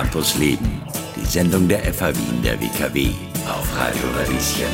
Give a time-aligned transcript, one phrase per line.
[0.00, 0.80] Campus Leben,
[1.16, 3.08] die Sendung der FH Wien der WKW
[3.48, 4.68] auf Radio Radieschen.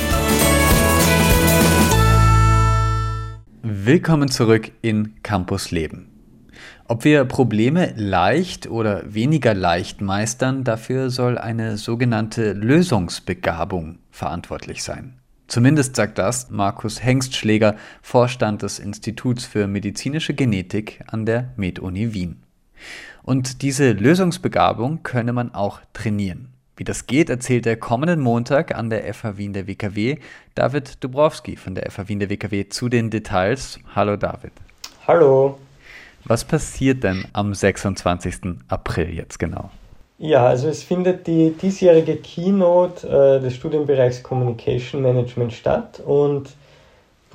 [3.63, 6.11] Willkommen zurück in Campus Leben.
[6.89, 15.21] Ob wir Probleme leicht oder weniger leicht meistern, dafür soll eine sogenannte Lösungsbegabung verantwortlich sein.
[15.47, 22.44] Zumindest sagt das Markus Hengstschläger, Vorstand des Instituts für medizinische Genetik an der MedUni Wien.
[23.23, 26.49] Und diese Lösungsbegabung könne man auch trainieren.
[26.77, 30.17] Wie das geht, erzählt er kommenden Montag an der FH Wien der WKW
[30.57, 33.79] David Dubrowski von der FH Wien der WKW zu den Details.
[33.95, 34.53] Hallo David.
[35.07, 35.59] Hallo.
[36.25, 38.57] Was passiert denn am 26.
[38.69, 39.71] April jetzt genau?
[40.19, 46.51] Ja, also es findet die diesjährige Keynote äh, des Studienbereichs Communication Management statt und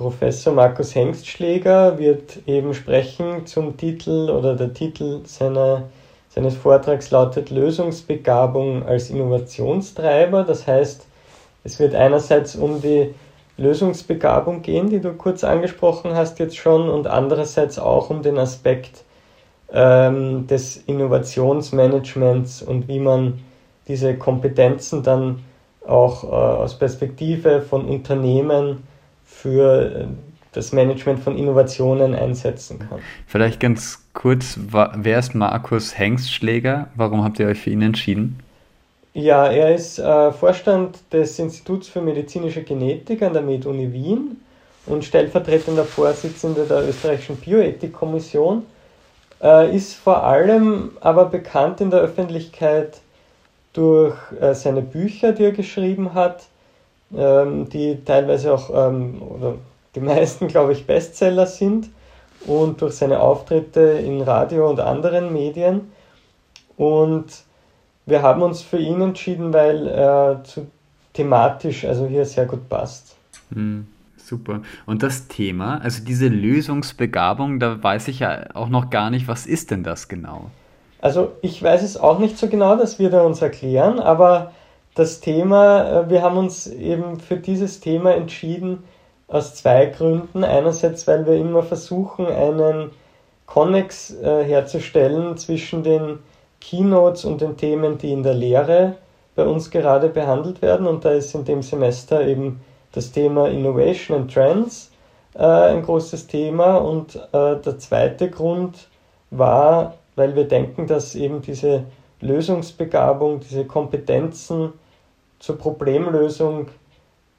[0.00, 5.90] Professor Markus Hengstschläger wird eben sprechen zum Titel oder der Titel seiner,
[6.30, 10.44] seines Vortrags lautet Lösungsbegabung als Innovationstreiber.
[10.44, 11.04] Das heißt,
[11.64, 13.14] es wird einerseits um die
[13.58, 19.04] Lösungsbegabung gehen, die du kurz angesprochen hast jetzt schon, und andererseits auch um den Aspekt
[19.70, 23.40] ähm, des Innovationsmanagements und wie man
[23.86, 25.44] diese Kompetenzen dann
[25.86, 28.88] auch äh, aus Perspektive von Unternehmen
[29.30, 30.06] für äh,
[30.52, 32.98] das Management von Innovationen einsetzen kann.
[33.26, 36.88] Vielleicht ganz kurz, wer ist Markus Hengstschläger?
[36.96, 38.40] Warum habt ihr euch für ihn entschieden?
[39.14, 44.40] Ja, er ist äh, Vorstand des Instituts für medizinische Genetik an der MedUni Wien
[44.86, 48.64] und stellvertretender Vorsitzender der österreichischen Bioethikkommission.
[49.42, 53.00] Äh, ist vor allem aber bekannt in der Öffentlichkeit
[53.72, 56.44] durch äh, seine Bücher, die er geschrieben hat,
[57.16, 59.54] ähm, die teilweise auch, ähm, oder
[59.94, 61.90] die meisten, glaube ich, Bestseller sind
[62.46, 65.92] und durch seine Auftritte in Radio und anderen Medien.
[66.76, 67.26] Und
[68.06, 70.66] wir haben uns für ihn entschieden, weil er zu
[71.12, 73.16] thematisch, also hier sehr gut passt.
[73.52, 74.62] Hm, super.
[74.86, 79.46] Und das Thema, also diese Lösungsbegabung, da weiß ich ja auch noch gar nicht, was
[79.46, 80.50] ist denn das genau?
[81.02, 84.52] Also ich weiß es auch nicht so genau, das wird er uns erklären, aber
[84.94, 88.84] das Thema, äh, wir haben uns eben für dieses Thema entschieden
[89.28, 90.44] aus zwei Gründen.
[90.44, 92.90] Einerseits, weil wir immer versuchen, einen
[93.46, 96.18] Konnex äh, herzustellen zwischen den
[96.60, 98.96] Keynotes und den Themen, die in der Lehre
[99.36, 100.86] bei uns gerade behandelt werden.
[100.86, 102.60] Und da ist in dem Semester eben
[102.92, 104.90] das Thema Innovation and Trends
[105.34, 106.76] äh, ein großes Thema.
[106.76, 108.88] Und der zweite Grund
[109.30, 111.84] war, weil wir denken, dass eben diese
[112.20, 114.72] Lösungsbegabung, diese Kompetenzen
[115.38, 116.68] zur Problemlösung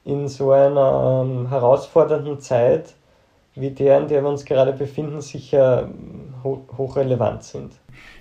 [0.04, 2.94] in so einer ähm, herausfordernden Zeit
[3.54, 5.90] wie der, in der wir uns gerade befinden, sicher
[6.42, 7.72] ho hochrelevant sind.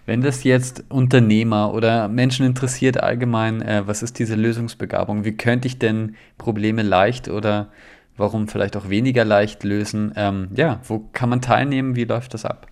[0.06, 5.24] Wenn das jetzt Unternehmer oder Menschen interessiert allgemein, äh, was ist diese Lösungsbegabung?
[5.24, 7.70] Wie könnte ich denn Probleme leicht oder
[8.18, 10.12] warum vielleicht auch weniger leicht lösen?
[10.18, 11.96] Ähm, ja, wo kann man teilnehmen?
[11.96, 12.68] Wie läuft das ab?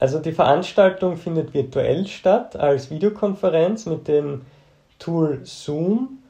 [0.00, 4.40] Also die Veranstaltung findet virtuell statt als Videokonferenz mit dem
[4.98, 6.20] Tool Zoom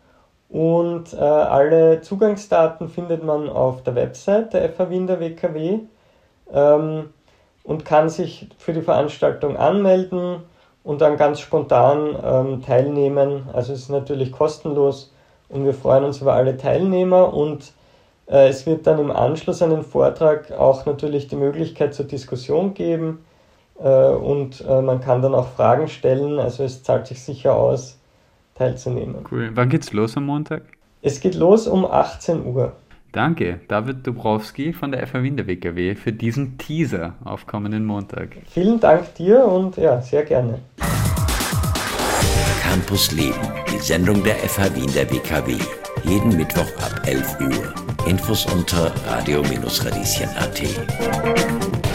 [0.49, 5.79] und äh, alle Zugangsdaten findet man auf der Website der FH Wien der WKW
[6.53, 7.11] ähm,
[7.63, 10.43] und kann sich für die Veranstaltung anmelden
[10.83, 13.49] und dann ganz spontan ähm, teilnehmen.
[13.53, 15.15] Also es ist natürlich kostenlos
[15.49, 17.73] und wir freuen uns über alle Teilnehmer und
[18.27, 22.75] äh, es wird dann im Anschluss an den Vortrag auch natürlich die Möglichkeit zur Diskussion
[22.75, 23.25] geben
[23.89, 26.39] und äh, man kann dann auch Fragen stellen.
[26.39, 27.99] Also es zahlt sich sicher aus,
[28.55, 29.25] teilzunehmen.
[29.31, 29.51] Cool.
[29.55, 30.63] Wann geht's los am Montag?
[31.03, 32.73] Es geht los um 18 Uhr.
[33.13, 38.37] Danke, David Dubrowski von der FH Wien der WKW für diesen Teaser auf kommenden Montag.
[38.47, 40.61] Vielen Dank dir und ja, sehr gerne.
[42.63, 43.35] Campus Leben,
[43.73, 45.57] die Sendung der FH Wien der WKW.
[46.05, 47.75] Jeden Mittwoch ab 11 Uhr.
[48.07, 51.90] Infos unter radio-radieschen.at.